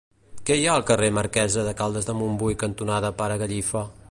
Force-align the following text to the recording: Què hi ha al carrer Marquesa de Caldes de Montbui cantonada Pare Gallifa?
Què 0.49 0.55
hi 0.61 0.65
ha 0.67 0.71
al 0.77 0.85
carrer 0.87 1.09
Marquesa 1.19 1.67
de 1.69 1.75
Caldes 1.83 2.09
de 2.11 2.17
Montbui 2.23 2.61
cantonada 2.67 3.17
Pare 3.23 3.43
Gallifa? 3.45 3.91